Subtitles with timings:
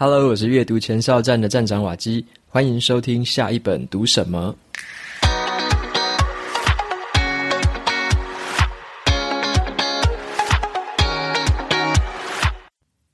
[0.00, 4.54] Hello，我是阅读前哨站的站长瓦基，欢迎收听下一本读什么。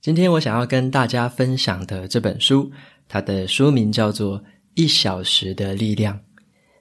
[0.03, 2.71] 今天我想要跟大家分享的这本书，
[3.09, 4.39] 它的书名叫做
[4.75, 6.15] 《一小时的力量》。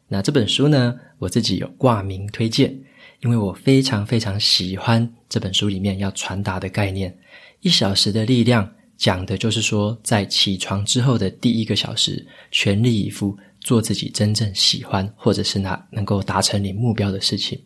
[0.10, 2.78] 那这本书呢，我自己有挂名推荐，
[3.22, 7.18] 因为我非常非常喜欢这本书里面要传达的概念。
[7.62, 8.70] 一小时的力量
[9.04, 17.62] 讲的就是说，在起床之后的第一个小时，全力以赴做自己真正喜欢，或者是那能够达成你目标的事情。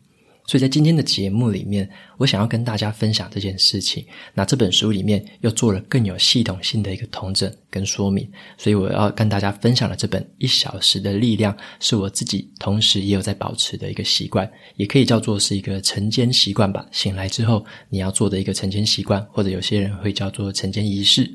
[0.48, 1.88] 所以在今天的节目里面，
[2.18, 4.06] 我想要跟大家分享这件事情。
[4.34, 8.26] 那这本书里面又做了更有系统性的一个统整跟说明，
[8.58, 16.88] 所以我要跟大家分享的这本《一小时的力量》，是我自己同时也有在保持的一个习惯，也可以叫做是一个晨间习惯吧。
[16.94, 21.30] 醒来之后你要做的一个晨间习惯，或者有些人会叫做晨间仪式。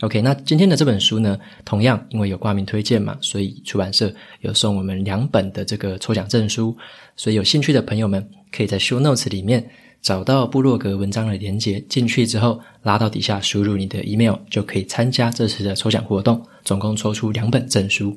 [0.00, 6.76] OK，那今天的这本书呢，同样因为有挂名推荐嘛，所以出版社有送我们两本的这个抽奖证书，
[7.16, 8.22] 所以有兴趣的朋友们
[8.52, 9.66] 可以在 Show Notes 里面
[10.02, 18.14] 找到部落格文章的连接，进去之后拉到底下输入你的 email 就可以参加这次的抽奖活动，总共抽出两本证书。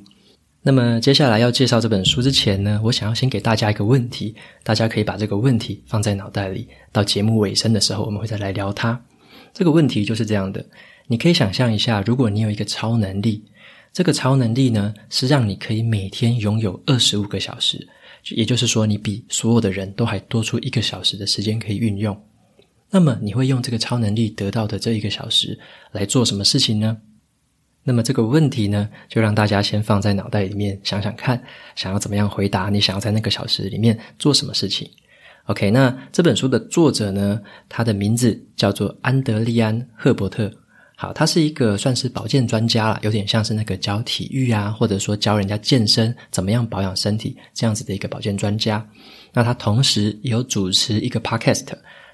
[0.61, 9.01] 那么接下来要介绍这本书之前呢，我想要先给大家一个问题，大家可以把这个问题放在脑袋里，到节目尾声的时候我们会再来聊它。
[9.53, 10.63] 这个问题就是这样的。
[11.11, 13.43] 你可以想象一下，如果你有一个超能力，
[13.91, 17.87] 这个超能力呢，是让你可以每天拥有二十五个小时，
[18.35, 22.15] 也就是说，你比所有的人都还多出一个小时的时间可以运用。
[22.91, 25.59] 那么，你会用这个超能力得到的这一个小时
[25.93, 26.95] 来做什么事情呢？
[27.83, 31.41] 那么这个问题呢，就让大家先放在脑袋里面想想看，
[31.75, 32.69] 想要怎么样回答？
[32.69, 34.87] 你想要在那个小时里面做什么事情
[35.45, 40.53] ？OK，那这本书的作者呢，他的名字叫做安德利安·赫伯特。
[41.01, 48.85] 好，他是一个算是保健专家啦，有点像是那个教体育啊，或者说教人家健身，怎么样保养身体这样子的一个保健专家。
[49.31, 51.67] 那他同时也有主持一个 podcast，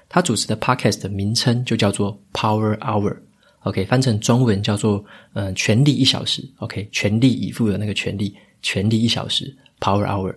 [0.08, 10.32] 他主持的 podcast 的名称就叫做 Power Hour，OK，翻成中文叫做嗯全力一小时，OK，全力以赴的那个全力，全力一小时 Power Hour。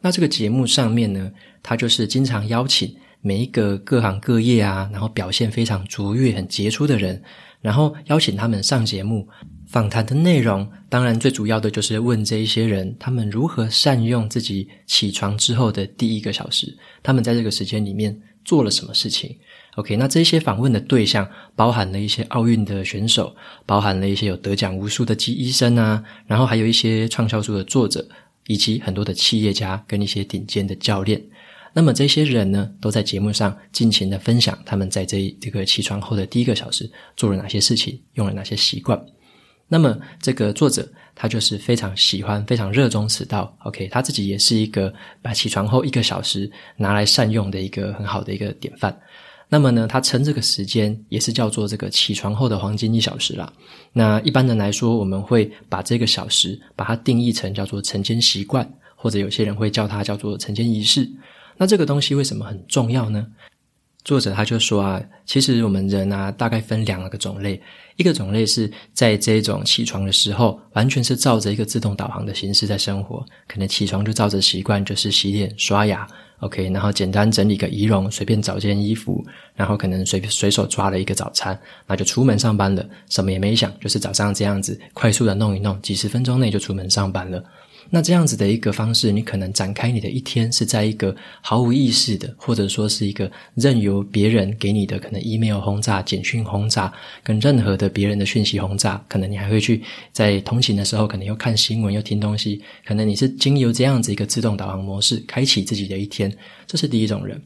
[0.00, 1.30] 那这个节目上面呢，
[1.62, 2.92] 他就是经常邀请
[3.26, 7.22] 每一个各行各业啊，然后表现非常卓越、很杰出的人。
[7.62, 9.26] 然后邀请他们上节目，
[9.66, 19.34] 访谈的内容当然最主要的就是问这一些人，他们如何善用自己起床之后的第一个小时，他们在这个时间里面做了什么事情。
[19.76, 28.06] OK，那这些访问的对象包含了一些奥运的选手，包含了一些有得奖无数的医生啊，然后还有一些畅销书的作者，
[28.46, 31.22] 以及很多的企业家跟一些顶尖的教练。
[31.76, 38.98] 那么这些人呢，都在节目上尽情的分享他们在这这个起床后的第一个小时做了哪些事情，用了哪些习惯。
[39.66, 43.52] 那么这个作者他就是非常喜欢、非常热衷此道。
[43.64, 48.96] OK，他自己也是一个把起床后一个小时拿来善用的一个很好的一个典范。
[49.48, 53.52] 那么呢，他称这个时间也是叫做这个起床后的黄金一小时啦。
[53.92, 61.10] 那一般人来说，我们会把这个小时把它定义成叫做晨间习惯，或者有些人会叫它叫做晨间仪式。
[61.56, 63.26] 那这个东西为什么很重要呢？
[64.04, 67.58] 作者他就说啊，其实我们人啊，大概分两个种类，
[67.96, 76.06] 一个种类是在这种起床的时候，完全是照着一个自动导航的形式在生活，可能起床就照着习惯，就是洗脸、刷牙
[76.40, 87.42] ，OK，然后简单整理个仪容，随便找件衣服，然后可能随随手抓了一个早餐，那就出门上班了，什么也没想，就是早上这样子快速的弄一弄，几十分钟内就出门上班了。
[87.90, 106.34] 那这样子的一个方式，你可能展开你的一天是在一个毫无意识的，或者说是一个任由别人给你的可能 email 轰炸、简讯轰炸，跟任何的别人的讯息轰炸，可能你还会去在通勤的时候，可能又看新闻又听东西，可能你是经由这样子一个自动导航模式开启自己的一天，
[106.66, 107.40] 这是第一种人。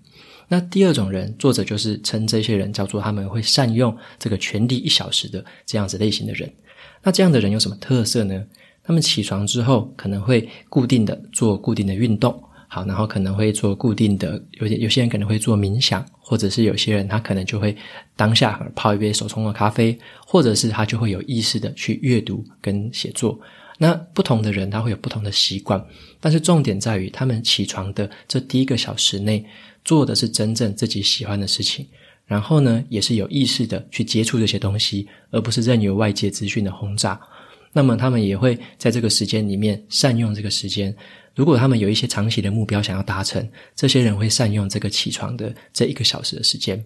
[0.50, 6.50] 那第二种人，作者就是称这些人叫做他们会善用这个全力一小时的这样子类型的人。
[7.02, 8.42] 那这样的人有什么特色呢？
[8.88, 17.76] 他们起床之后可能会固定的做固定的运动，好，然后可能会做固定的，有些有些人可能会做冥想，或者是有些人他可能就会
[18.16, 23.38] 当下泡一杯手冲的咖啡，或者是他就会有意识的去阅读跟写作。
[23.76, 25.84] 那不同的人他会有不同的习惯，
[26.18, 29.44] 但是重点在于他们起床的这第一个小时内
[29.84, 31.86] 做的是真正自己喜欢的事情，
[32.24, 37.20] 然后呢也是有意识的去接触这些东西，而不是任由外界资讯的轰炸。
[37.78, 40.92] 那么他们也会在这个时间里面善用这个时间。
[41.32, 46.84] 如果他们有一些长期的目标想要达成，这些人会善用这个起床的这一个小时的时间。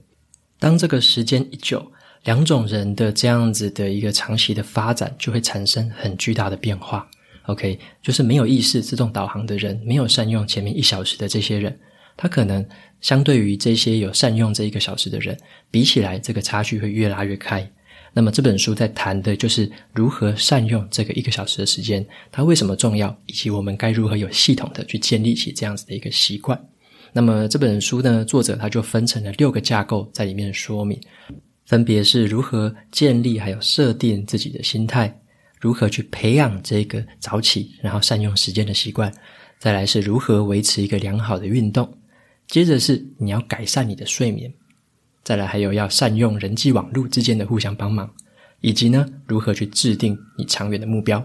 [0.59, 1.91] 当这个时间一久，
[2.25, 7.09] 两种人的这样子的一个长期的发展，就会产生很巨大的变化。
[7.47, 11.75] OK，就是没有意识自动导航的人，没有善用前面一小时的这些人，
[12.19, 12.63] 他可能
[13.01, 15.35] 相对于这些有善用这一个小时的人，
[15.71, 17.67] 比起来，这个差距会越拉越开。
[18.15, 26.59] 那么这本书在谈的就是如何善用这个一个小时的时间，它为什么重要，以及我们该如何有系统的去建立起这样子的一个习惯。
[27.13, 31.01] 那么这本书呢，作者他就分成了六个架构在里面说明，
[31.67, 35.19] 分别是如何建立还有设定自己的心态。
[35.61, 39.13] 如何去培养这个早起，然后善用时间的习惯？
[39.59, 41.89] 再来是如何维持一个良好的运动？
[42.49, 44.53] 接着是你要改善你的睡眠。
[45.25, 48.11] 再来还有要善用人际网络之间的互相帮忙，
[48.61, 51.25] 以及呢，如何去制定你长远的目标。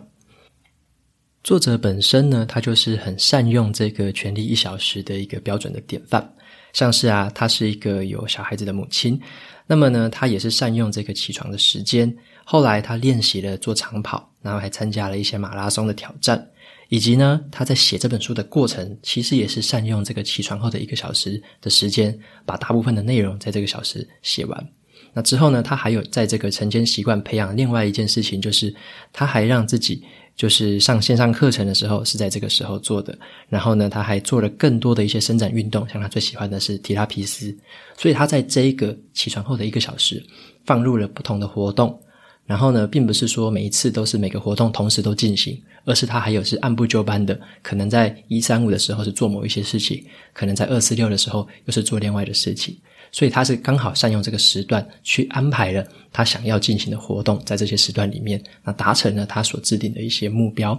[1.43, 6.33] 作者本身呢，他就是很善用这个权利一小时的一个标准的典范。
[6.73, 9.19] 像是啊，他是一个有小孩子的母亲，
[9.65, 12.13] 那么呢，他也是善用这个起床的时间。
[12.43, 16.47] 后来他练习了做长跑，然后还参加了一些马拉松的挑战，
[16.89, 24.69] 以及呢，他在写这本书的过程，其实也是善用这个起床后的一个小时的时间，把大部分的内容在这个小时写完。
[25.13, 28.73] 那之后呢，他还有在这个晨间习惯培养另外一件事情，就是
[29.11, 30.03] 他还让自己
[30.35, 33.17] 就是上线上课程的时候是在这个时候做的。
[33.49, 37.55] 然后呢，他还做了更多的一些伸展运动，像他最喜欢的是提拉皮斯，
[37.97, 40.23] 所以他在这一个起床后的一个小时
[40.65, 41.99] 放入了不同的活动。
[42.47, 47.37] 然后呢，并不是说每一次都是每个活动同时都进行，而是它还有是按部就班的。
[47.61, 50.01] 可能在一三五的时候是做某一些事情，
[50.33, 52.75] 可能在二四六的时候又是做另外的事情。
[53.11, 60.77] 所以他是刚好善用这个时段去安排了他想要进行的活动，在这些时段里面，那达成了他所制定的一些目标。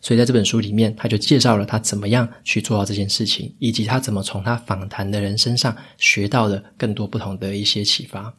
[0.00, 8.32] 所以在这本书里面，他就介绍了他怎么样去做到这件事情，以及他怎么从他访谈的人身上学到了更多不同的一些启发。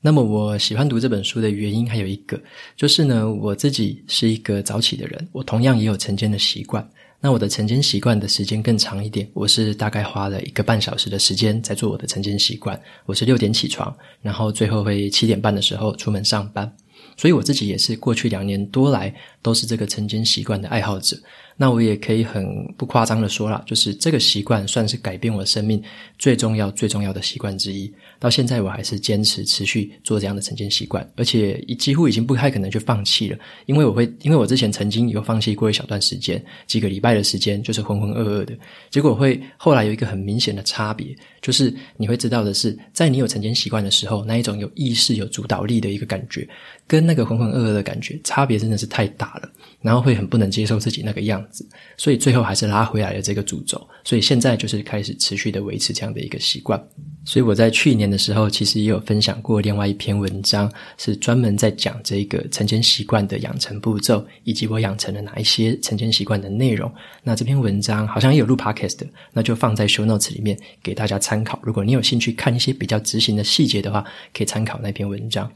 [0.00, 2.40] 那么我喜欢读这本书的原因还有一个，
[2.76, 6.88] 就是呢，我自己是一个早起的人，我同样也有晨间的习惯。
[7.20, 12.80] 那我的晨间习惯的时间更长一点，我是大概花了一个半小时的时间在做我的晨间习惯。
[13.06, 13.92] 我是六点起床，
[14.22, 16.72] 然后最后会七点半的时候出门上班。
[17.16, 19.12] 所以我自己也是过去两年多来
[19.42, 21.16] 都是这个晨间习惯的爱好者。
[21.60, 22.46] 那我也可以很
[22.76, 25.82] 不夸张的说了，就是这个习惯算是改变我生命
[26.16, 27.92] 最重要最重要的习惯之一。
[28.20, 38.56] 到现在我还是坚持持续做这样的晨间习惯，而且几乎已经不太可能去放弃了，因为我会，因为我之前曾经有放弃过一小段时间，几个礼拜的时间就是浑浑噩噩的，
[38.88, 41.12] 结果会后来有一个很明显的差别，
[41.42, 46.48] 就是你会知道的是，在你有晨间习惯的时候，那一种有意识、有主导力的一个感觉，
[46.88, 49.48] 跟那个浑浑噩噩的感觉差别真的是太大了。
[49.80, 51.64] 然后会很不能接受自己那个样子，
[51.96, 53.80] 所以最后还是拉回来了这个主轴。
[54.02, 56.82] 所以现在就是开始持续的维持这样的一个习惯。
[57.24, 66.92] 所以我在去年的时候，其实也有分享过另外一篇文章，是专门在讲这个晨间习惯的养成步骤，以及我养成了哪一些晨间习惯的内容。
[67.22, 68.98] 那这篇文章好像也有录 podcast，
[69.32, 71.56] 那就放在 show notes 里面给大家参考。
[71.62, 75.48] 如果你有兴趣看一些比较执行的细节的话，可以参考那篇文章。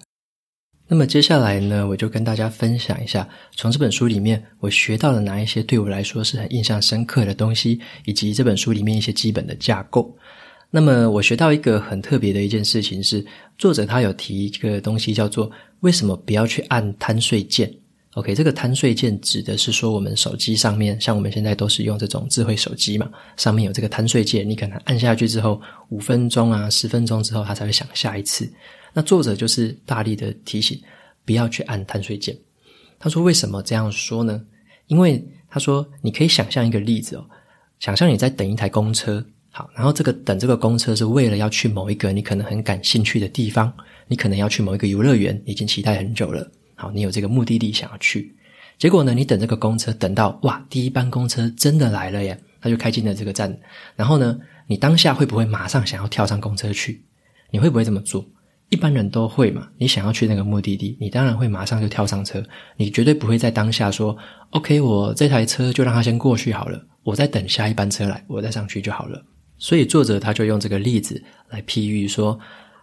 [0.92, 10.14] 那么接下来呢，我就跟大家分享一下，从这本书里面我学到了哪一些对我来说是很印象深刻的东西，以及这本书里面一些基本的架构。
[10.70, 13.24] 那么我学到一个很特别的一件事情是，
[13.56, 15.50] 作者他有提一个东西叫做
[15.80, 17.72] “为什么不要去按贪睡键”。
[18.12, 23.08] OK，这个贪睡键指的是说我们手机上面，像我们现在都是用这种智慧手机嘛，
[23.38, 25.58] 上面有这个贪睡键，你可能按下去之后，
[25.88, 28.46] 五分钟啊、十分钟之后，它才会响下一次。
[28.92, 30.80] 那作者就是大力的提醒，
[31.25, 32.37] 不要去按贪睡键。
[32.99, 34.40] 他说：“为什么这样说呢？
[34.87, 37.25] 因为他说，你可以想象一个例子哦，
[37.80, 43.72] 想象你在等一台公车，好，然后这个等这个公车是为了要去某一个你可能很感兴趣的地方，
[44.06, 46.49] 你可能要去某一个游乐园，已经期待很久了。
[46.75, 48.34] 好，你有这个目的地想要去，
[48.78, 53.58] 结果呢，你等这个公车等到哇，第一班公车真的来了耶，他就开进了这个站，
[53.96, 57.02] 然后呢，你当下会不会马上想要跳上公车去？
[57.50, 58.25] 你会不会这么做？”
[58.73, 62.43] 一般人都会嘛，你想要去那个目的地，你当然会马上就跳上车，
[62.79, 64.17] 你绝对不会在当下说
[64.49, 69.23] ，OK，我这台车就让它先过去好了，我再等下一班车来，我再上去就好了。
[69.59, 72.41] 所以作者他就用这个例子来譬喻说，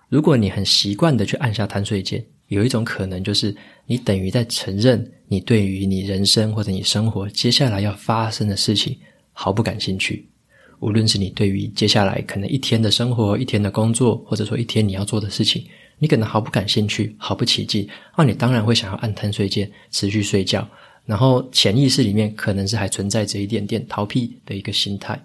[0.09, 3.55] 如果你很习惯的去按下贪睡键，有一种可能就是
[3.87, 8.95] 你等于在承认你对于你人生或者你生活接下来要发生的事情
[9.33, 10.29] 毫不感兴趣。
[10.81, 15.65] 无论是你对于接下来可能一天的生活、一天的工作，或者说一天你要做的事情，
[15.99, 17.87] 你可能毫不感兴趣、毫不起劲，
[18.17, 20.67] 那你当然会想要按贪睡键，持续睡觉。
[21.05, 25.19] 然后潜意识里面可能是还存在着一点点逃避的一个心态。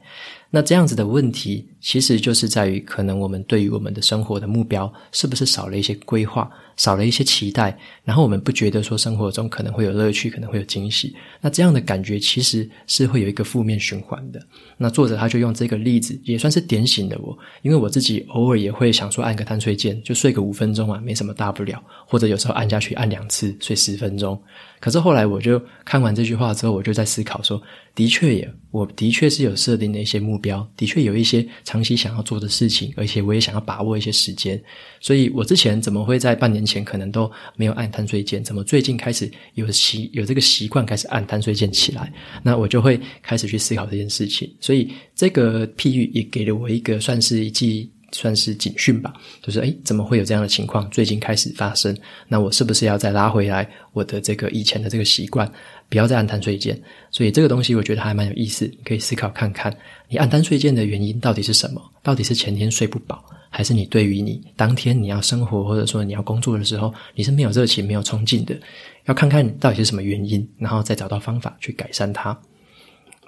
[0.48, 14.40] 那这样子的问题，其实就是在于可能我们对于我们的生活的目标是不是少了一些规划，少了一些期待，然后我们不觉得说生活中可能会有乐趣，可能会有惊喜，那这样的感觉其实是会有一个负面循环的。
[14.78, 24.40] 那作者他就用这个例子，也算是点醒了我，因为我自己偶尔也会想说按个贪睡键，就睡个五分钟啊，没什么大不了，或者有时候按下去按两次，睡十分钟。
[24.80, 27.60] 可是后来我就看完这句话之后，我就在思考说，
[27.94, 34.62] 的确也，我的确是有设定的一些目标，的确有一些长期想要做的事情，而且我也想要把握一些时间。
[35.00, 42.12] 所以我之前怎么会在半年前可能都没有按贪睡键，怎么最近开始有习有这个习惯开始按贪睡键起来？
[42.44, 44.48] 那我就会开始去思考这件事情。
[44.60, 47.90] 所以这个譬喻也给了我一个算是一记。
[48.12, 49.12] 算是警讯吧，
[49.42, 50.88] 就是诶，怎么会有这样的情况？
[50.88, 51.92] 最近开始发生，
[52.28, 55.52] 那我是不是要再拉回来我的这个以前的这个习惯，
[55.94, 56.76] 不要再按贪睡键？
[57.12, 59.72] 所以这个东西我觉得还蛮有意思，可以思考看看，
[60.08, 61.80] 你按贪睡键的原因到底是什么？
[62.02, 68.58] 到底是前天睡不饱，还是你对于你当天你要生活或者说你要工作的时候，你是没有热情、没有冲劲的？
[69.04, 72.36] 要看看到底是什么原因，然后再找到方法去改善它。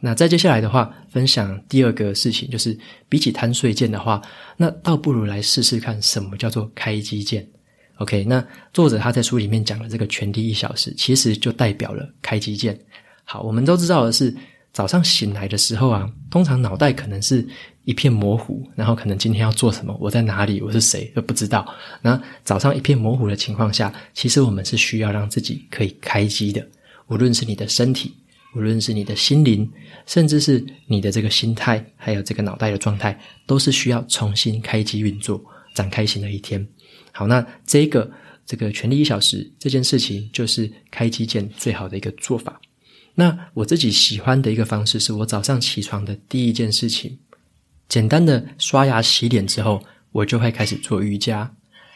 [0.01, 2.77] 那再接下来的话，分享第二个事情，就是
[3.09, 4.21] 比起贪睡键的话，
[4.57, 7.47] 那倒不如来试试看什么叫做开机键。
[7.97, 12.79] OK，那作者他在书里面讲的这个全第一小时，其实就代表了开机键。
[13.25, 14.35] 好，我们都知道的是，
[14.73, 17.47] 早上醒来的时候啊，通常脑袋可能是
[17.85, 21.67] 一片模糊，然后可能今天要做什么，我在哪里，我是谁都不知道。
[22.03, 26.67] 那早上一片模糊的情况下，其实我们是需要让自己可以开机的，
[27.09, 28.15] 无论是你的身体。
[28.55, 29.71] 无论是你的心灵，
[30.07, 35.39] 甚至是你的这个心态，还有这个脑袋的状态，都是需要重新开机运作、
[35.75, 36.67] 展开新的一天。
[37.17, 38.11] 好，那这个
[38.45, 42.61] 这个全力一小时这件事情，就是开机键最好的一个做法。
[43.15, 47.19] 那我自己喜欢的一个方式，是我早上起床的第一件事情，
[47.89, 49.83] 简单的刷牙洗脸之后，
[50.13, 51.51] 我就会开始做瑜伽。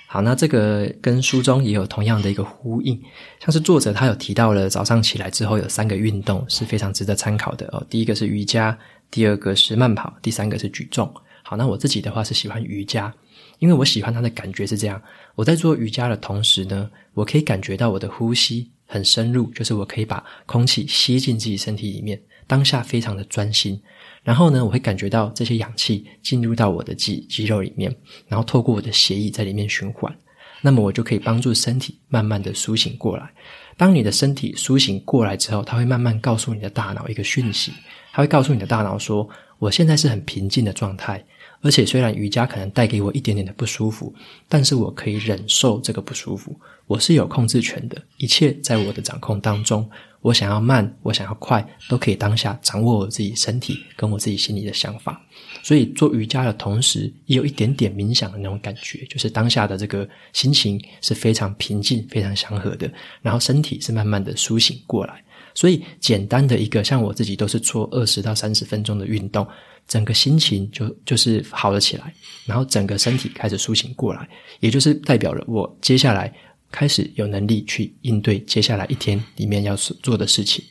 [0.07, 2.99] 好，那这个跟书中也有同样的一个呼应，
[3.39, 7.87] 像是作者他有提到了早上起来之后有三个运动是非常值得参考的哦。
[7.91, 8.77] 第一个是瑜伽，
[9.11, 11.13] 第二个是慢跑，第三个是举重。
[11.43, 13.13] 好，那我自己的话是喜欢瑜伽，
[13.61, 15.01] 因为我喜欢它的感觉是这样：
[15.37, 23.81] 我在做瑜伽的同时呢，我可以感觉到我的呼吸很深入，就是我可以把空气吸进自己身体里面，当下非常的专心。
[24.23, 27.95] 然后呢，我会感觉到这些氧气进入到我的肌肌肉里面，
[28.29, 30.15] 然后透过我的血液在里面循环，
[30.61, 33.31] 那么我就可以帮助身体慢慢的苏醒过来。
[33.77, 37.73] 当你的身体苏醒过来之后，它会慢慢告诉你的大脑一个讯息，
[38.13, 39.27] 它会告诉你的大脑说
[39.59, 41.25] ：“我现在是很平静的状态，
[41.61, 44.15] 而且虽然瑜伽可能带给我一点点的不舒服，
[44.49, 49.89] 但是我可以忍受这个不舒服，我是有控制权的，一切在我的掌控当中。”
[50.23, 55.19] 我想要慢，我想要快，都可以当下掌握我自己身体跟我自己心里的想法。
[55.63, 65.25] 所以做瑜伽的同时，也有一点点冥想的那种感觉，就是当下的这个心情是非常平静、非常祥和的，然后身体是慢慢的苏醒过来。
[65.55, 69.47] 所以简单的一个，像我自己都是做二十到三十分钟的运动，
[69.87, 72.15] 整个心情就就是好了起来，
[72.47, 74.29] 然后整个身体开始苏醒过来，
[74.61, 76.33] 也就是代表了我接下来。
[76.73, 80.65] 开始有能力去应对接下来一天里面要做的事情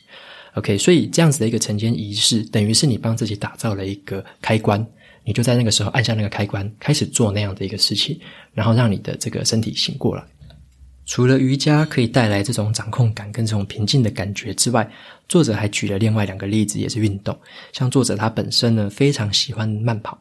[0.54, 4.82] ，OK，所以这样子的一个晨间仪式，等于是你帮自己打造了一个开关，
[5.24, 8.18] 你就在那个时候按下那个开关，开始做那样的一个事情，
[8.54, 10.24] 然后让你的这个身体醒过来。
[11.06, 14.88] 除了瑜伽可以带来这种掌控感跟这种平静的感觉之外，
[15.28, 17.36] 作者还举了另外两个例子，也是运动。
[17.72, 20.16] 像作者他本身呢，非常喜欢慢跑，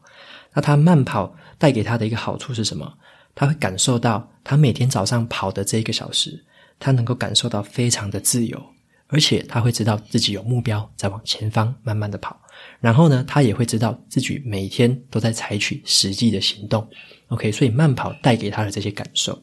[0.53, 2.91] 那他慢跑带给他的一个好处是什么？
[3.35, 6.43] 他会感受到，他每天早上跑的这一个小时，
[6.79, 8.61] 他能够感受到非常的自由，
[9.07, 12.35] 而且他会知道自己有目标在往前方慢慢的跑。
[12.79, 16.85] 然后呢，他也会知道自己每天都在采取实际的行动。
[17.27, 19.39] OK，所以慢跑带给他的这些感受。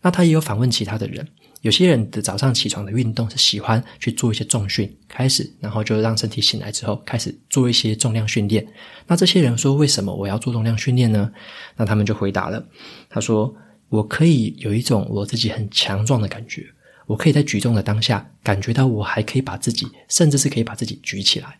[0.00, 1.26] 那他也有访问其他的人。
[1.62, 8.64] 有些人的早上起床的运动是喜欢去做一些重训，开始，然后就让身体醒来之后开始做一些重量训练。
[9.08, 11.28] 那这些人说，为什么我要做重量训练呢？
[11.76, 12.64] 那他们就回答了，
[13.10, 13.52] 他说
[13.90, 16.64] ：“我可以有一种我自己很强壮的感觉，
[17.06, 21.58] 我可以在举重的当下感觉到我还可以把自己，甚至是可以把自己举起来。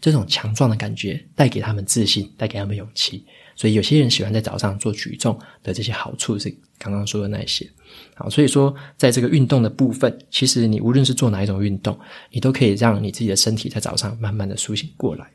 [0.00, 3.24] 这种强壮的感觉带给他们自信，带给他们勇气。
[3.54, 7.70] 所以有些人喜欢在早上做举重的这些好处是刚刚说的那些。”
[8.14, 11.98] 好，所以说，在这个运动的部分，其实你无论是做哪一种运动，
[12.30, 15.30] 你都可以让你自己的身体在早上慢慢的苏醒过来。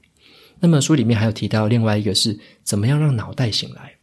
[0.60, 3.94] 那么书里面还有提到另外一个是怎么样让脑袋醒来，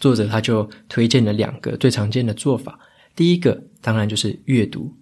[0.00, 2.78] 作者他就推荐了两个最常见的做法。
[3.16, 4.94] 第一个当然就是阅读。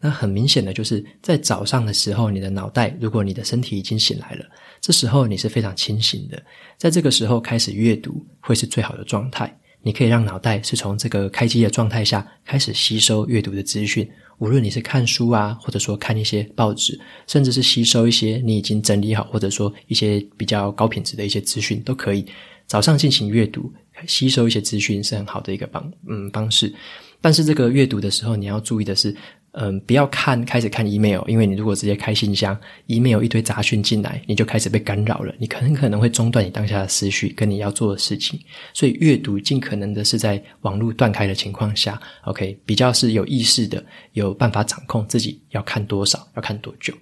[0.00, 4.44] 那很明显的就是在早上的时候，你的脑袋，如果你的身体已经醒来了，
[4.80, 6.40] 这时候你是非常清醒的，
[6.76, 9.52] 在这个时候开始阅读会是最好的状态。
[9.80, 22.24] 你可以让脑袋是从这个开机的状态下开始吸收阅读的资讯，无论你是看书啊，或者说看一些报纸，甚至是吸收一些你已经整理好，或者说一些比较高品质的一些资讯都可以。
[22.66, 23.72] 早上进行阅读，
[24.06, 26.72] 吸收一些资讯是很好的一个方嗯方式。
[27.20, 29.12] 但是这个阅读的时候，你要注意的是。
[29.60, 38.38] 嗯，不要看开始看 email，因为你如果直接开信箱，email 一堆杂讯进来，你就开始被干扰了，你可能可能会中断你当下的思绪跟你要做的事情。
[38.72, 46.94] 所以阅读尽可能的是在网络断开的情况下，OK，比较是有意识的，有办法掌控自己要看多少，要看多久。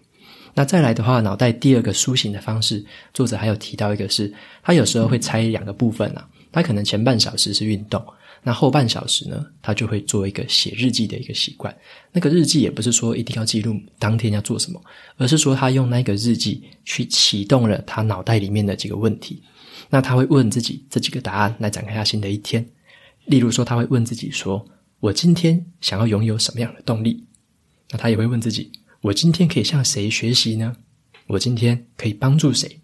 [0.55, 2.83] 那再来的话，脑袋第二个苏醒的方式，
[3.13, 4.33] 作者还有提到一个是，
[4.63, 8.03] 他有时候会拆两个部分啊，他可能前半小时是运动。
[8.47, 11.77] 那后半小时呢，他就会做一个写日记的一个习惯。
[12.13, 14.81] 那个日记也不是说一定要记录当天要做什么，
[15.17, 19.43] 而是说他用那个日记去启动了他脑袋里面的几个问题。
[19.91, 22.65] 那他会问自己这几个答案来展开他新的一天。
[23.25, 24.65] 例如说，他会问自己说
[25.01, 27.27] ：“我今天想要拥有什么样的动力？”
[27.91, 28.71] 那他也会问自己
[29.03, 30.77] ：“我今天可以向谁学习呢？
[31.27, 32.81] 我今天可以帮助谁？”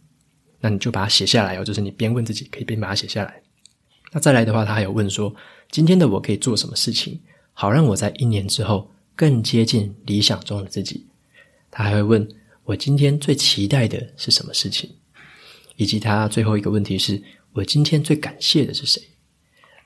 [0.58, 3.41] 那你就把它写下来哦，就是你边问自己，可以边把它写下来。
[4.12, 5.34] 那再来的话，他还有问说：
[5.70, 7.18] 今天的我可以做什么事情，
[7.52, 11.06] 好让我在一年之后更接近理想中的自己？
[11.70, 12.28] 他还会问
[12.64, 14.90] 我今天最期待的是什么事情，
[15.76, 17.20] 以及他最后一个问题是
[17.54, 19.02] 我今天最感谢的是谁？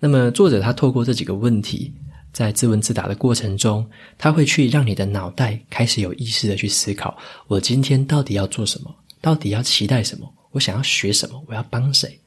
[0.00, 1.94] 那么作者他透过这几个问题，
[2.32, 7.16] 在自问自答的过程中，他会去让你的脑袋开始有意识的去思考：
[7.46, 8.94] 我今天到底要做什么？
[9.20, 10.30] 到底要期待什么？
[10.50, 11.40] 我想要学什么？
[11.46, 12.20] 我要帮谁？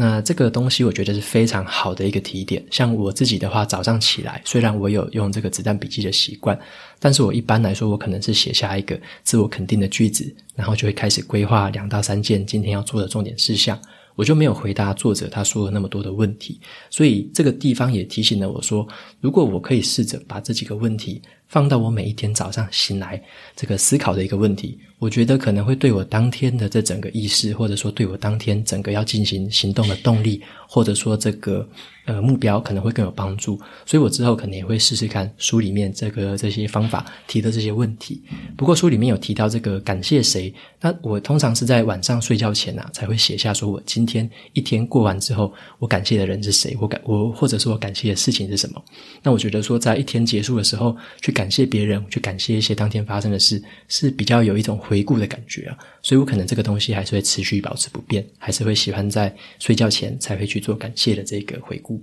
[0.00, 2.64] 那这个东西我觉得是非常好的一个提点。
[2.70, 6.58] 像我自己的话，早上起来，虽然我有用这个子弹笔记的习惯，
[6.98, 13.78] 但是我一般来说，我可能是写下一个自我肯定的句子，然后就会开始规划两到三件今天要做的重点事项。
[14.14, 18.88] 我就没有回答作者他说了那么多的问题，所以这个地方也提醒了我说，
[19.20, 23.22] 如果我可以试着把这几个问题放到我每一天早上醒来
[23.54, 24.78] 这个思考的一个问题。
[25.00, 31.66] 我觉得可能会对我当天的这整个意识，或者说对我当天整个要进行行动的动力，或者说这个
[32.04, 33.58] 呃目标，可能会更有帮助。
[33.86, 38.22] 所以我之后可能也会试试看书里面这个这些方法提的这些问题。
[38.58, 48.84] 不过书里面有提到这个感谢谁，那我通常是在晚上睡觉前啊才会写下，说我今天一天过完之后，我感谢的人是谁，我感我或者说我感谢的事情是什么。
[49.22, 54.78] 那我觉得说在一天结束的时候去感谢别人，去感谢一些当天发生的事，是比较有一种。
[54.90, 62.02] 回顾的感觉啊，所以我可能这个东西还是会持续保持不变，还是会喜欢在睡觉前才会去做感谢的这个回顾。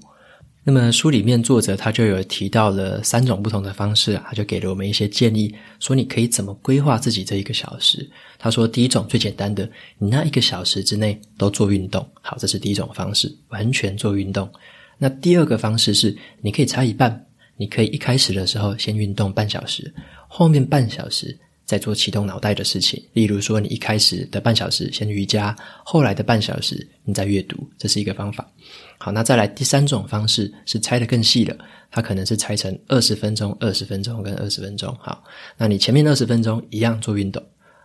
[0.64, 8.10] 那么书里面作者他就有提到了三种不同的方式啊，他就给了我们一些建议，说你可以怎么规划自己这一个小时。
[8.40, 14.50] 他说第一种最简单的，你那一个小时之内都做运动，好，这是第一种方式，完全做运动。
[14.98, 17.26] 那第二个方式是，你可以拆一半，
[17.58, 19.94] 你可以一开始的时候先运动半小时，
[20.30, 21.38] 后面半小时。
[21.68, 25.54] 在做启动脑袋的事情，例如说，你一开始的半小时先瑜伽，
[25.84, 28.50] 后来的半小时你再阅读，这是一个方法。
[28.98, 31.56] 好，那再来第三种方式是拆得更细的，
[31.92, 34.96] 它可能是拆成二十分钟、二十分钟跟二十分钟。
[35.02, 35.22] 好，
[35.58, 37.44] 那你前面二十分钟一样做运动，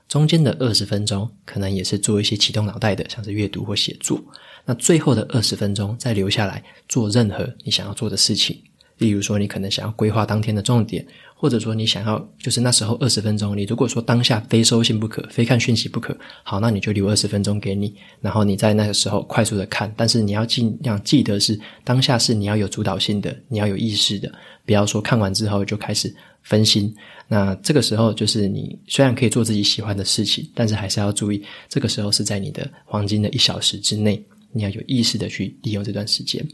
[0.08, 4.22] 中间的二十分钟可能也是做一些启动脑袋的，像是阅读或写作。
[4.64, 8.62] 那最后的二十分钟再留下来做任何你想要做的事情。
[8.98, 11.04] 例如说，你可能想要规划当天的重点，
[11.42, 24.32] 或者说你想要就是那时候二十分钟，你如果说当下非收信不可，非看讯息不可，好，那你就留二十分钟给你，然后你在那个时候快速的看，但是你要尽量记得是当下是你要有主导性的，你要有意识的，
[24.64, 26.94] 不要说看完之后就开始分心。
[27.26, 34.24] 那这个时候就是你虽然可以做自己喜欢的事情，但是还是要注意，这个时候是在你的黄金的一小时之内。
[34.52, 36.46] 你要有意识的去利用这段时间，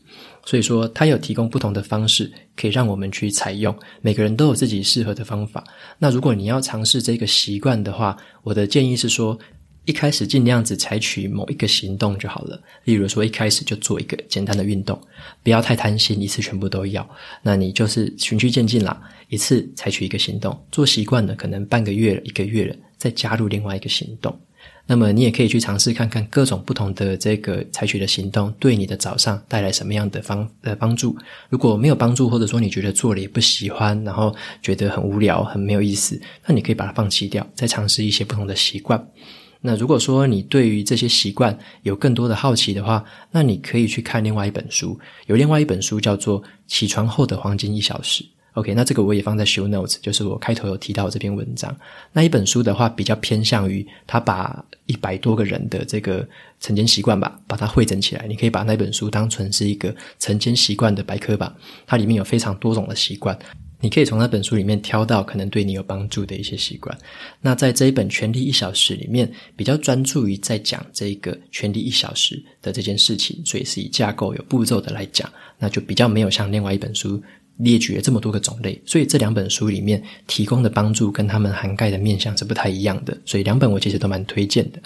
[0.47, 3.77] 所以说他有提供不同的方式，可以让我们去采用。
[4.01, 5.65] 每个人都有自己适合的方法。
[5.99, 9.39] 那如果你要尝试这个习惯的话，我的建议是说，
[9.85, 12.63] 一开始尽量只采取某一个行动就好了。
[12.85, 15.01] 例如说，一开始就做一个简单的运动，
[15.43, 17.09] 不要太贪心，一次全部都要。
[17.43, 24.39] 那你就是循序渐进啦，一次采取一个行动，做习惯了，可能半个月，一个月了，再加入另外一个行动。
[24.91, 31.15] 那么你也可以去尝试看看各种不同的这个采取的行动对你的早上带来什么样的方呃帮助。
[31.51, 39.07] 如果没有帮助，或者说你觉得做了也不喜欢，然后觉得很无聊、很没有意思，那你可以把它放弃掉，再尝试一些不同的习惯。
[39.61, 48.25] 那如果说你对于这些习惯有更多的好奇的话，那你可以去看另外一本书，有另外一本书叫做《起床后的黄金一小时》。
[48.55, 51.75] OK，那这个我也放在 show notes，就是我开头有提到这篇文章。
[52.13, 56.27] 那一本书的话，比较偏向于他把一百多个人的这个
[56.59, 58.27] 晨间习惯吧，把它汇整起来。
[58.27, 61.55] 你可以把那本书当成是一个晨间习惯的百科吧，
[61.87, 63.39] 它里面有非常多种的习惯，
[63.81, 66.99] 你可以从那本书里面挑到可能对你有帮助的一些习惯。
[67.41, 77.23] 那在这一本《权力一小时》里面，比较专注于在讲这个权力一小时的这件事情，所以是以架构有步骤的来讲，那就比较没有像另外一本书。
[77.59, 84.81] 列举了这么多个种类，所以这两本书里面提供的帮助跟他们涵盖的面向是不太一样的，所以两本我其实都蛮推荐的。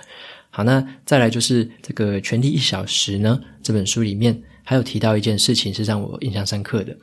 [0.51, 6.95] 好，那再来就是这个《权力一小时》呢，这本书里面还有提到一件事情是让我印象深刻的，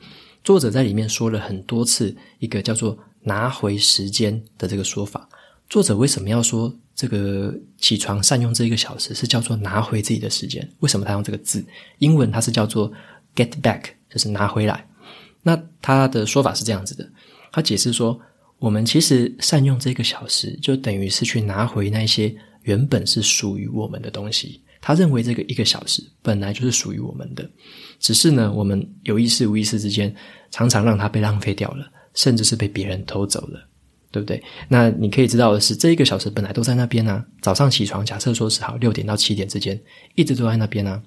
[0.44, 5.28] 作者在里面说了很多次一个叫做“拿回时间”的这个说法。
[5.68, 10.68] 作者为什么要说这个起床善用这一个小时是叫做拿回自己的时间？
[10.80, 11.64] 为什么他用这个字？
[11.98, 12.90] 英文它是叫做
[13.36, 14.86] “get back”，就是拿回来。
[15.42, 17.08] 那他的说法是这样子的，
[17.52, 18.18] 他解释说，
[18.58, 24.60] 我们其实善用这个小时，就等于是去拿回那些原本是属于我们的东西。
[24.80, 27.48] 他认为这个一个小时本来就是属于我们的，
[27.98, 30.14] 只是呢，我们有意识无意识之间，
[30.50, 33.66] 常常让它被浪费掉了，甚至是被别人偷走了。
[34.12, 34.42] 对不对？
[34.66, 37.24] 那你可以知道的是，这一个小时本来都在那边啊。
[37.40, 39.80] 早上起床，假设说是好六点到七点之间，
[40.16, 41.00] 一直都在那边啊。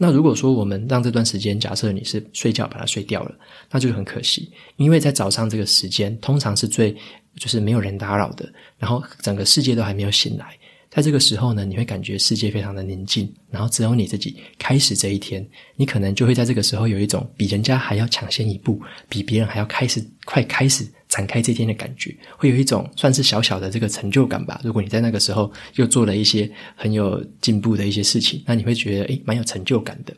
[0.00, 3.34] 那如果说我们让这段时间，假设你是睡觉把它睡掉了，
[3.70, 6.96] 那就很可惜，因为在早上这个时间，通常是最
[7.36, 10.56] 就是没有人打扰的，然后整个世界都还没有醒来。
[10.88, 24.60] 在这个时候呢，你会感觉世界非常的宁静，然后只有你自己开始这一天，你可能就会在这个时候有一种比人家还要抢先一步，比别人还要开始快开始展开这天的感觉，会有一种算是小小的这个成就感吧。
[24.62, 30.14] 如果你在那个时候又做了一些很有进步的一些事情，那你会觉得诶，蛮有成就感的。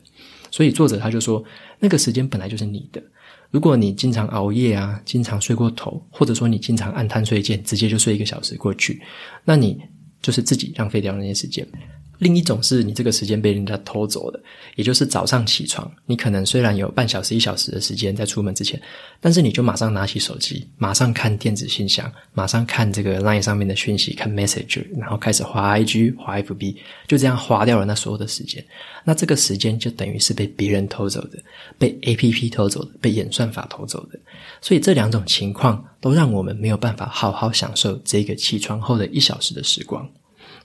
[0.51, 1.43] 所以作者他就说，
[1.79, 3.01] 那个时间本来就是你的。
[3.49, 9.01] 如果你经常熬夜啊，经常睡过头，或者说你经常按贪睡键，直接就睡一个小时过去，
[9.45, 9.79] 那你。
[10.21, 11.67] 就是自己浪费掉那些时间。
[12.21, 14.39] 另一种是你这个时间被人家偷走的，
[14.75, 18.79] 也就是早上起床，你可能虽然有半小时、一小时的时间在出门之前，
[19.19, 26.75] 但是你就马上拿起手机，马上看电子信箱，马上看这个 LINE 上面的讯息，看 Message，然后开始滑 IG、滑 FB，
[27.07, 28.63] 就这样划掉了那所有的时间。
[29.03, 31.39] 那这个时间就等于是被别人偷走的，
[31.79, 34.19] 被 APP 偷走的，被演算法偷走的。
[34.61, 40.07] 所以这两种情况都让我们没有办法好好享受这个起床后的一小时的时光。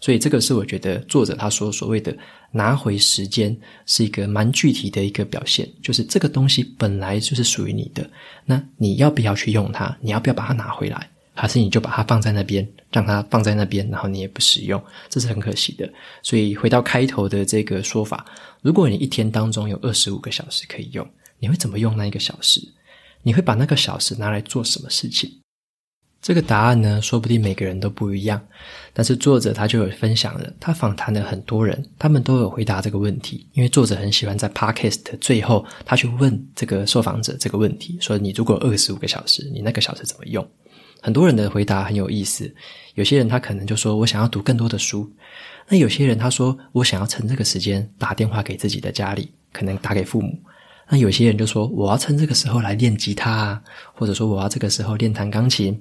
[0.01, 2.17] 所以这个是我觉得作者他说所谓的
[2.51, 3.57] 拿回时间
[3.87, 8.09] 是一个蛮具体的一个表现，就是这个东西本来就是属于你的，
[8.45, 9.97] 那你要不要去用它？
[10.01, 11.11] 你要不要把它拿回来？
[11.39, 14.83] 还是你就把它放在那边，让它放在那边，然后你也不使用？
[15.11, 15.87] 这是很可惜的。
[16.23, 18.25] 所以回到开头的这个说法，
[18.63, 21.07] 如果你一天当中有二十五个小时可以用，
[21.39, 22.61] 你会怎么用那一个小时？
[23.23, 25.31] 你会把那个小时拿来做什么事情？
[26.27, 28.43] 这个答案呢，说不定每个人都不一样。
[28.93, 33.47] 但是作者他就有分享了，他访谈了很多人，他们都有回答这个问题。
[33.53, 40.45] 因为作者很喜欢在 podcast 最后，他去问这个受访者这个问题：说你如果二十五个小时，你那个小时怎么用？
[41.01, 42.53] 很多人的回答很有意思。
[42.95, 45.09] 有些人他可能就说我想要读更多的书。
[45.69, 50.37] 那有些人他说我想要趁这个时间打电话给自己的家里，可能打给父母。
[50.89, 55.77] 那有些人就说，我要趁这个时候来练吉他啊，或者说我要这个时候练弹钢琴。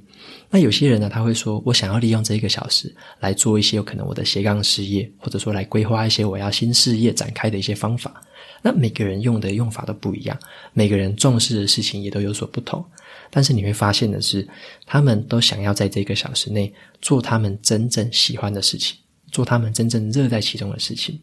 [0.49, 8.19] 那有些人呢，他会说，我想要利用这一个小时来做一些有可能我的斜杠事业，或者说来规划一些我要新事业展开的一些方法。
[8.63, 10.35] 那每个人用的用法都不一样，
[10.73, 12.83] 每个人重视的事情也都有所不同。
[13.29, 14.47] 但是你会发现的是，
[14.87, 18.97] 他们都想要在这个小时内做他们真正喜欢的事情，
[19.31, 21.19] 做他们真正热在其中的事情。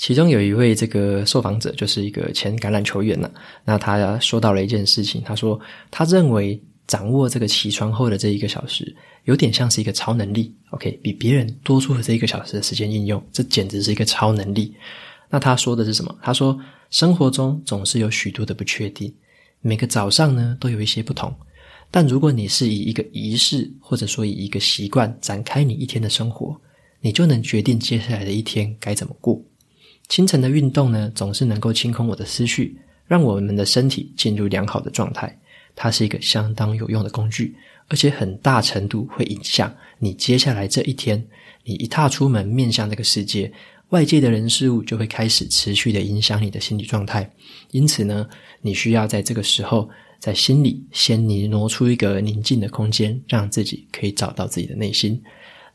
[0.00, 3.30] 其中有一位这个受访者，就是一个前橄榄球员呢。
[3.66, 5.60] 那他说到了一件事情，他说
[5.90, 10.56] 他认为掌握这个起床后的这一个小时，有点像是一个超能力。
[10.70, 14.74] OK，比别人多出了这一个小时的时间应用，这简直是一个超能力。
[15.28, 16.16] 那他说的是什么？
[16.22, 16.58] 他说
[16.88, 19.14] 生活中总是有许多的不确定，
[19.60, 21.30] 每个早上呢都有一些不同。
[21.90, 26.58] 但如果你是以一个仪式，或者说以一个习惯展开你一天的生活，
[27.02, 29.38] 你就能决定接下来的一天该怎么过。
[30.10, 35.38] 清晨的运动呢，总是能够清空我的思绪，让我们的身体进入良好的状态。
[35.76, 37.54] 它是一个相当有用的工具，
[37.86, 41.24] 而且很大程度会影响你接下来这一天。
[41.62, 43.52] 你一踏出门，面向这个世界，
[43.90, 47.32] 外界的人事物就会开始持续的影响你的心理状态。
[47.70, 48.28] 因此呢，
[48.60, 55.22] 你需要在这个时候，在心里先你挪出一个宁静的空间，让自己可以找到自己的内心。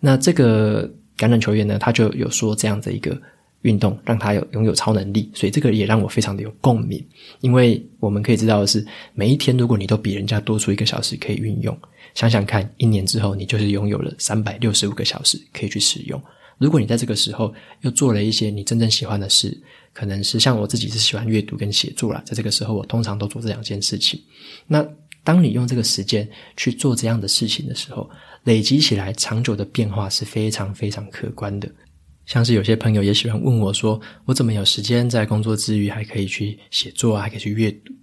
[0.02, 3.17] 那这个橄榄球员呢，他就有说这样的一个。
[3.65, 7.04] 运动，让他有拥有超能力，所以这个也让我非常的有共鸣。
[7.41, 11.75] 因为我们可以知道的是，每一天如果你都比人家多出一个小时可以运用，
[12.13, 16.21] 想想看，一年之后你就是拥有了三百六十五个小时可以去使用。
[16.60, 19.60] 如果你在这个时候又做了一些你真正喜欢的事，
[19.93, 24.21] 可能是像我自己是喜欢阅读跟写作啦，在这个时候我通常都做这两件事情。
[24.67, 24.88] 那
[25.23, 28.08] 当你用这个时间去做这样的事情的时候，
[28.43, 31.67] 累积起来长久的变化是非常非常可观的。
[32.26, 37.94] 像是有些朋友也喜欢问我说，我怎么有时间在工作之余还可以去写作啊，还可以去阅读？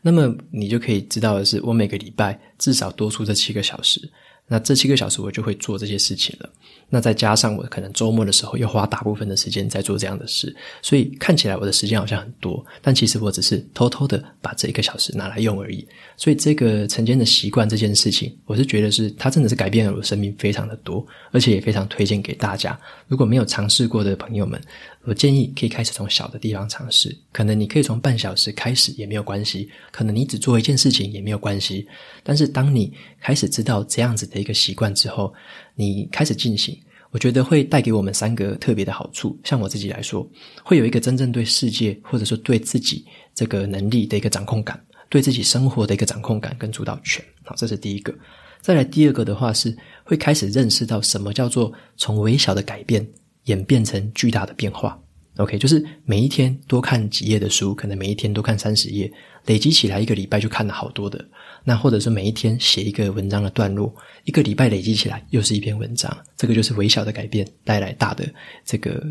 [0.00, 4.00] 那么你就可以知道的是，我每个礼拜至少多出这七个小时。
[4.48, 6.50] 那这七个小时我就会做这些事情了。
[6.90, 15.86] 那再加上我可能周末的时候又花大部分的时间在做这样的事，所以看起来我的时间好像很多，但其实我只是偷偷的把这一个小时拿来用而已。
[16.18, 22.78] 所以这个晨间的习惯这件事情，我是觉得是它真的是改变了我的生命非常的多，而且也非常推荐给大家。
[23.08, 24.60] 如果没有尝试过的朋友们，
[25.04, 31.86] 我建议可以开始从小的地方尝试，可能你可以从半小时开始也没有关系，可能你只做一件事情也没有关系。
[32.22, 35.32] 但是当你开始知道这样子的一个习惯之后，
[35.74, 36.78] 你开始进行，
[37.10, 39.38] 我觉得会带给我们三个特别的好处。
[39.44, 40.28] 像我自己来说，
[40.62, 44.78] 会有一个真正对世界或者说对自己这个能力的一个掌控感，
[45.08, 47.24] 对自己生活的一个掌控感跟主导权。
[47.44, 48.14] 好，这是第一个。
[48.60, 49.74] 再来第二个的话是
[50.04, 53.08] 会开始认识到什么叫做从微小的改变。
[53.46, 54.96] 演变成巨大的变化
[55.38, 59.12] ，OK，就是每一天多看几页的书，可能每一天多看三十页，
[59.46, 61.18] 累积起来一个礼拜就看了好多的。
[61.64, 63.94] 那或者是每一天写一个文章的段落，
[64.24, 68.28] 一个礼拜累积起来又是一篇文章，这个就是微小的改变带来大的
[68.64, 69.02] 这个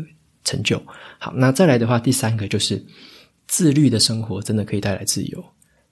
[0.44, 0.82] 成就。
[1.18, 2.84] 好，那再来的话，第三个就是
[3.46, 5.44] 自律的生活真的可以带来自由，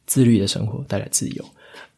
[0.06, 1.44] 自律的生活带来自由。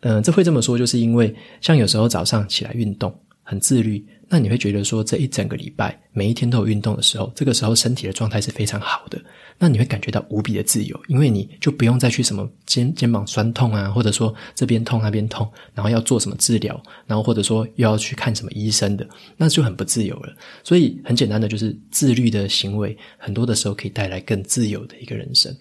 [0.00, 4.04] 嗯、这会这么说，就是因为像有时候早上起来运动，很自律。
[4.28, 9.20] 那你会觉得说，这一整个礼拜每一天都有运动的时候，这个时候身体的状态是非常好的。
[9.58, 20.34] 那你会感觉到无比的自由，因为你就不用再去什么肩肩膀酸痛啊，或者说这边痛那边痛，然后要做什么治疗，然后或者说又要去看什么医生的，那就很不自由了。
[20.64, 25.54] 所以很简单的，就是自律的行为，很多的时候可以带来更自由的一个人生。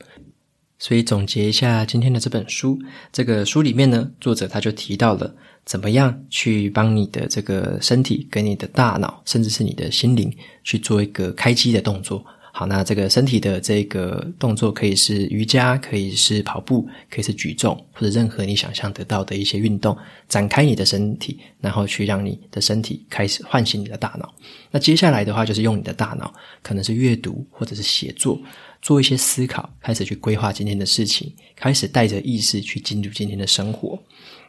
[0.81, 2.79] 所以总结一下今天的这本书，
[3.13, 5.31] 这个书里面呢，作者他就提到了。
[5.63, 12.25] 怎么样去帮你的这个身体跟你的大脑，甚至是你的心灵去做一个开机的动作？
[12.51, 19.95] 好，那这个身体的这个动作可以是瑜伽，可以是跑步，可以是举重，或者任何你想象得到的一些运动，
[20.27, 24.33] 展开你的身体，然后去让你的身体开始唤醒你的大脑。
[24.71, 28.37] 那接下来的话，就是用你的大脑，可能是阅读或者是写作，
[28.81, 34.01] 做一些思考，开始去规划今天的事情，开始带着意识去进入今天的生活。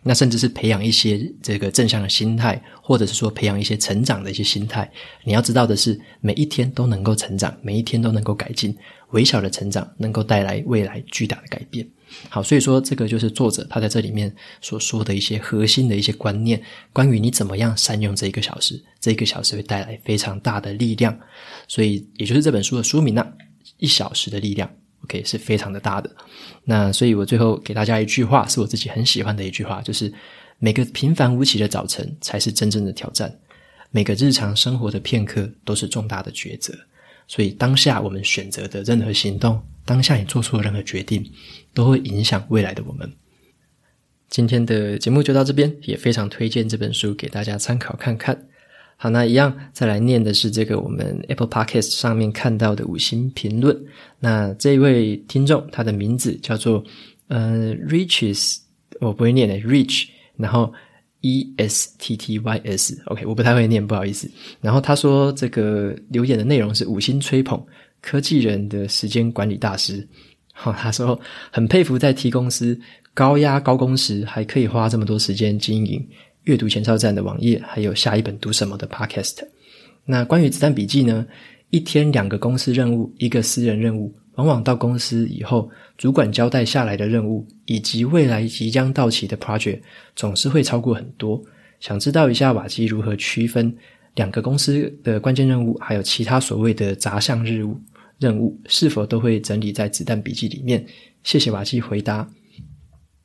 [0.05, 4.91] 那甚至是培养一些这个正向的心态，或者是说培养一些成长的一些心态。
[5.23, 8.77] 你要知道的是，每一天都能够成长，每一天都能够改进，
[9.11, 11.87] 微小的成长能够带来未来巨大的改变。
[12.29, 16.61] 好，所以说这个就是作者他在这里面所说的一些核心的一些观念，
[16.93, 21.17] 关于你怎么样善用这一个小时，这一个小时会带来非常大的力量。
[21.69, 23.33] 所以，也就是这本书的书名呢，啊，
[23.83, 24.71] 一小时的力量。
[25.05, 26.09] OK，是非常的大的。
[26.65, 30.13] 那所以我最后给大家一句话，是我自己很喜欢的一句话，就是
[30.59, 33.37] 每个平凡无奇的早晨才是真正的挑战，
[33.91, 36.73] 每个日常生活的片刻都是重大的抉择。
[37.27, 41.29] 所以当下我们选择的任何行动，当下你做出的任何决定，
[41.75, 43.13] 都会影响未来的我们。
[44.29, 48.47] 今天的节目就到这边，也非常推荐这本书给大家参考看看。
[49.03, 53.77] 好，那一样再来念的是这个我们 Apple Podcast 上面看到的五星评论。
[54.21, 56.85] 那这一位听众，他的名字叫做
[57.27, 58.59] 呃 Riches，
[59.01, 60.73] 我不会念的 Rich，然后
[61.23, 64.31] E S T T Y S，OK，我不太会念，不好意思。
[64.61, 67.61] 然后他说这个留言的内容是五星吹捧
[68.01, 70.07] 科技人的时间管理大师。
[70.53, 71.19] 好，他说
[71.51, 72.79] 很佩服在 T 公司
[73.15, 76.07] 高压高工时还可以花这么多时间经营。
[76.45, 79.39] 阅读前哨站的网页，还有下一本读什么的 Podcast。
[80.05, 81.27] 那关于子弹笔记呢？
[81.71, 89.81] 一天两个公司任务，一个私人任务，往往到公司以后，主管交代下来的任务，以及未来即将到期的 project，
[90.15, 91.43] 总是会超过很多。
[91.81, 93.75] 想知道一下瓦基如何区分
[94.17, 97.81] 两个公司的关键任务，还有其他所谓的杂项任务，
[98.19, 100.85] 任务是否都会整理在子弹笔记里面？
[101.25, 102.29] 谢谢瓦基回答。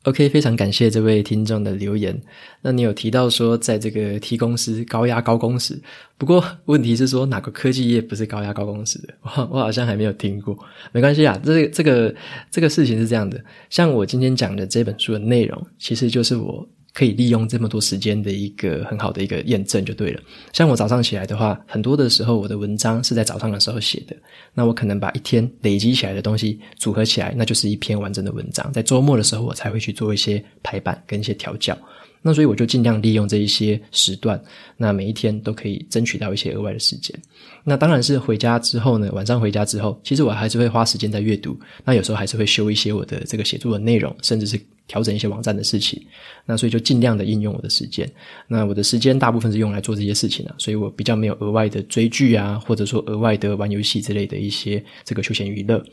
[0.08, 2.18] OK，非常感谢这位听众的留言。
[2.62, 5.78] 那你有提到说，在这个 T 公司高压高工时，
[6.18, 9.14] 不过问题是说哪个科技业不是高压高工时的？
[9.22, 10.58] 我我好像还没有听过。
[10.94, 12.16] 没关系啊，这这个
[12.50, 13.38] 这个事情是这样的。
[13.70, 16.66] 像我今天讲的这本书的内容，其实就是我
[16.98, 20.20] 可以利用这么多时间的一个很好的一个验证就对了。
[20.52, 24.16] 像我早上起来的话，很多的时候我的文章是在早上的时候写的，
[24.52, 28.74] 那我可能把一天累积起来的东西组合起来，那就是一篇完整的文章。
[28.74, 31.78] 在周末的时候，我才会去做一些排版跟一些调教。
[32.20, 34.42] 那所以我就尽量利用这一些时段，
[34.76, 37.16] 那每一天都可以争取到一些额外的时间。
[37.64, 41.56] 那当然是回家之后呢，晚上回家之后，其实我还是会花时间在阅读。
[41.86, 46.02] 那有时候还是会修一些我的这个写作的内容，甚至是调整一些网站的事情。
[46.46, 48.10] 那所以就尽量的应用我的时间。
[48.48, 55.84] 那我的时间大部分是用来做这些事情的，所以我比较没有额外的追剧啊，或者说额外的玩游戏之类的一些这个休闲娱乐。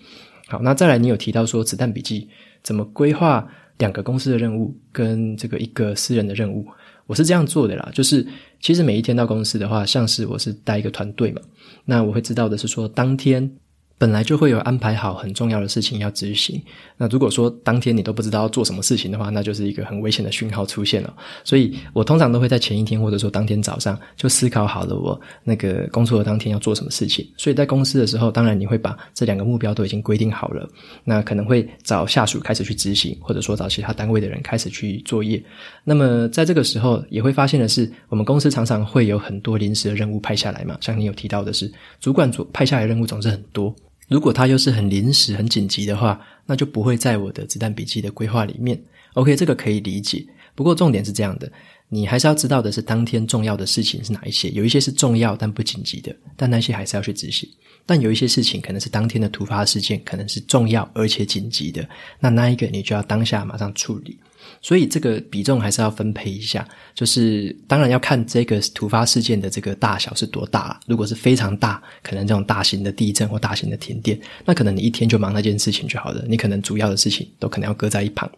[0.46, 2.28] 好，那再来你有提到说子弹笔记
[2.62, 3.46] 怎么规划？
[3.78, 6.64] 两个公司的任务跟这个一个私人的任务，
[7.06, 7.90] 我是这样做的啦。
[7.92, 8.24] 就是
[8.60, 11.42] 其实每一天到公司的话，像是我是带一个团队嘛，
[11.84, 13.50] 那我会知道的是说当天。
[13.96, 16.60] 本来就会有安排好很重要的事情要执行。
[16.96, 21.14] 那如果说当天你都不知道要做什么事情的话，那就是一个很危险的讯号出现了。
[21.44, 27.26] 所以我通常都会在前一天或者说当天早上就思考好了我那个工作的当天要做什么事情。
[27.36, 30.68] 所以在公司的时候，当然你会把这两个目标都已经规定好了。
[31.04, 35.42] 那可能会找下属开始去执行，或者说找其他单位的人开始去作业。
[35.84, 40.76] 那么在这个时候也会发现的是，我们公司常常会有很多临时的任务派下来嘛。
[40.80, 43.74] 像你有提到的是，主管组派下来任务总是很多。
[44.08, 48.80] 如果它又是很临时、很紧急的话，那就不会在我的子弹笔记的规划里面。
[49.14, 50.26] OK，这个可以理解。
[50.54, 51.50] 不过重点是这样的，
[51.88, 54.50] 你还是要知道的是当天重要的事情是哪一些。
[54.50, 57.48] 有一些是重要但不紧急的，但那些还是要去执行。
[57.86, 61.86] 但有一些事情可能是当天的突发事件，可能是重要而且紧急的，
[62.20, 64.18] 那那一个你就要当下马上处理。
[64.64, 70.80] 所以这个比重还是要分配一下，就是当然要看这个突发事件的这个大小是多大了。
[70.86, 78.30] 如果是非常大，可能这种大型的地震或大型的停电，那可能你一天就忙那件事情就好了，你可能主要的事情都可能要搁在一旁。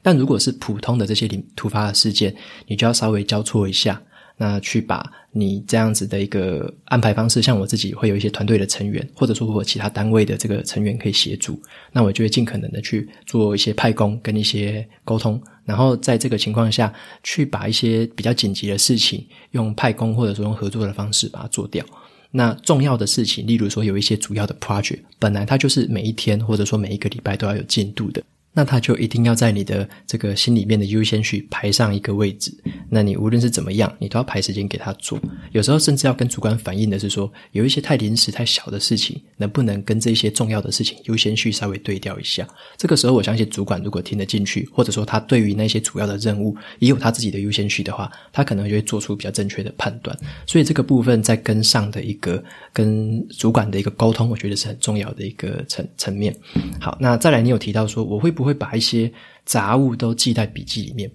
[0.00, 2.32] 但如果是普通的这些突发的事件，
[2.68, 4.00] 你就要稍微交错一下。
[4.42, 21.86] 那去把你这样子的一个安排方式，像我自己会有一些团队的成员，或者说我其他单位的这个成员可以协助，那我就会尽可能的去做一些派工跟一些沟通，然后在这个情况下去把一些比较紧急的事情用派工或者说用合作的方式把它做掉。
[22.32, 28.20] 那重要的事情，例如说有一些主要的 project，本来它就是每一天或者说每一个礼拜都要有进度的。
[28.52, 32.52] 那他就一定要在你的这个心里面的优先序排上一个位置。
[32.90, 35.18] 那你无论是怎么样，你都要排时间给他做。
[35.52, 42.46] 有时候甚至要跟主管反映的是说，有一些太临时、太小的事情，能不能跟这些重要的事情优先序稍微对调一下？
[42.76, 50.16] 这个时候，我相信主管如果听得进去，或者说他对于那些主要的任务也有他自己的优先序的话，他可能就会做出比较正确的判断。
[50.46, 56.36] 所以这个部分在跟上的一个跟主管的一个沟通，我觉得是很重要的一个层层面。
[56.78, 59.12] 好，那再来，你有提到说我会不会把一些
[59.44, 61.10] 杂物都记在笔记里面？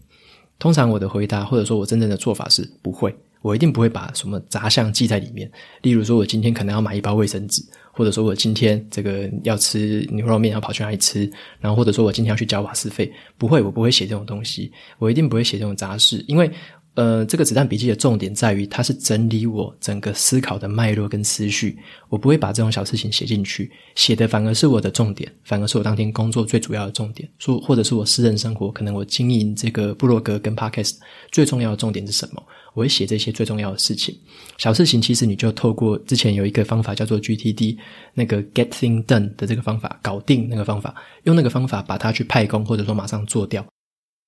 [0.60, 5.50] 通常我的回答或者说我真正的做法是不会，我一定不会把什么杂项记在里面。
[5.82, 16.52] 例如说，我今天可能要买一包卫生纸，或者说我今天这个要吃牛肉面，要跑去哪里吃，然后或者说我今天要去交瓦斯费，不会，我不会写这种东西，我一定不会写这种杂事，因为。
[16.98, 21.78] 呃，这个子弹笔记的重点在于，它是整理我整个思考的脉络跟思绪。
[22.10, 27.30] 我不会把这种小事情写进去，写的反而是我的重点，反而是我当天工作最主要的重点。
[27.38, 30.96] 说或者是我私人生活，可能我经营这个部落格跟 Podcast
[31.32, 32.42] 最重要的重点是什么？
[32.74, 34.18] 我会写这些最重要的事情。
[34.58, 37.78] 小事情其实你就透过之前有一个方法叫做 GTD，
[38.16, 43.64] 那个 Get Thing Done 的这个方法，搞定那个方法，用那个方法把它去派工，或者说马上做掉。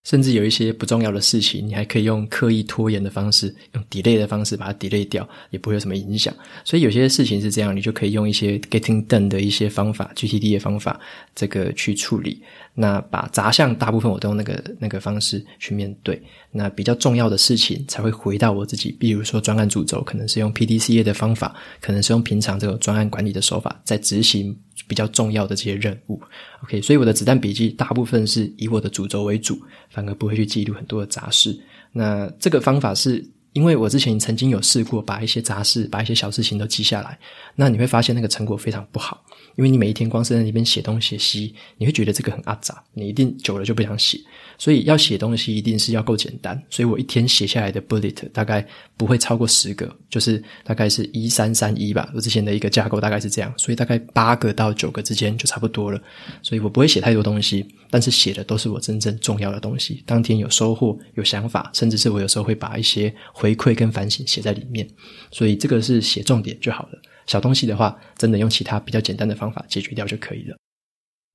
[0.05, 6.33] 甚至有一些不重要的事情，你还可以用刻意拖延的方式，用 delay 的方式把它 delay 掉，也不会有什么影响。
[6.63, 10.99] 所以有些事情是这样，你就可以用一些 getting done 的一些方法，GTD 的方法，
[11.35, 12.41] 这个去处理。
[12.73, 16.21] 那把杂项大部分我都用那个那个方式去面对。
[16.51, 24.57] 那比较重要的事情才会回到我自己，比如说专案主轴，可能是用 PDCA 的方法，可能是用平常这个专案管理的手法在执行。
[24.89, 26.19] 比较重要的这些任务
[26.63, 31.55] ，OK，所以我的子弹笔记大部分是以我的主轴为主，反而不会去记录很多的杂事。
[31.91, 33.23] 那这个方法是
[33.53, 37.19] 因为我之前曾经有试过把一些杂事、把一些小事情都记下来，
[37.53, 39.23] 那你会发现那个成果非常不好，
[39.59, 44.17] 因为你每一天光是在那边写东写西，你会觉得这个很阿杂，你一定久了就不想写。
[44.57, 52.09] 所以要写东西一定是要够简单，所以我一天写下来的 bullet 大概不会超过十个，就是大概是一三三一吧。
[52.15, 56.01] 我之前的一个架构大概是这样，所以大概八个到九个之间就差不多了。
[56.41, 60.01] 所以我不会写太多东西，但是写的都是我真正重要的东西。
[60.05, 64.87] 当天有收获、有想法，甚至是我有时候会把一些回馈跟反省写在里面。
[65.31, 70.57] 所以这个是写重点就好了，小东西的话，真的用其他比较简单的方法解决掉就可以了。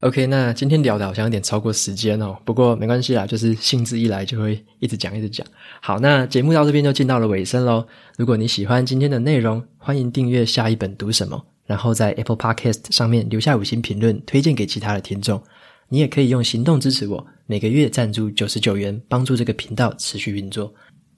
[0.00, 5.46] OK，那今天聊的好像有点超过时间哦，不过没关系啦，就是兴致一来就会一直讲一直讲。
[5.80, 7.86] 好，那节目到这边就进到了尾声喽。
[8.18, 15.40] 如果你喜欢今天的内容，欢迎订阅下一本读什么，然后在 Apple Podcast 上面留下五星评论，推荐给其他的听众。
[15.88, 20.74] 你也可以用行动支持我，每个月赞助九十九元，帮助这个频道持续运作。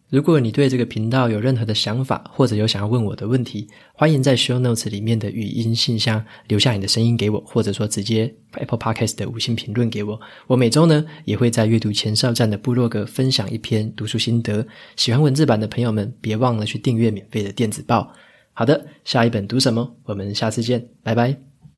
[0.09, 10.21] 如果你对这个频道有任何的想法，或者有想要问我的问题，欢迎在 Show Notes 里面的语音信箱留下你的声音给我，或者说直接 Apple Podcast 的五星评论给我。
[10.47, 14.65] 我每周呢也会在阅读前哨站的部落格分享一篇读书心得。
[14.95, 18.13] 喜欢文字版的朋友们，别忘了去订阅免费的电子报。
[18.53, 19.97] 好的，下一本读什么？
[20.05, 21.56] 我们下次见，拜拜。